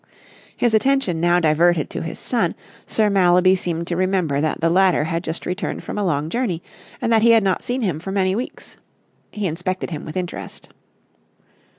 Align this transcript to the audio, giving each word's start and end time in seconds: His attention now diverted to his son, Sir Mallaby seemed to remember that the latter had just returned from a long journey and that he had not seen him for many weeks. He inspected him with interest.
His 0.57 0.73
attention 0.73 1.19
now 1.21 1.39
diverted 1.39 1.91
to 1.91 2.01
his 2.01 2.17
son, 2.17 2.55
Sir 2.87 3.07
Mallaby 3.07 3.55
seemed 3.55 3.85
to 3.85 3.95
remember 3.95 4.41
that 4.41 4.59
the 4.59 4.71
latter 4.71 5.03
had 5.03 5.23
just 5.23 5.45
returned 5.45 5.83
from 5.83 5.95
a 5.99 6.03
long 6.03 6.27
journey 6.27 6.63
and 6.99 7.13
that 7.13 7.21
he 7.21 7.29
had 7.33 7.43
not 7.43 7.61
seen 7.61 7.83
him 7.83 7.99
for 7.99 8.11
many 8.11 8.33
weeks. 8.33 8.77
He 9.31 9.45
inspected 9.45 9.91
him 9.91 10.03
with 10.03 10.17
interest. 10.17 10.69